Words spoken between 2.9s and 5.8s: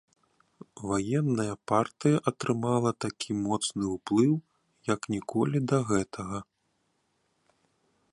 такі моцны ўплыў, як ніколі да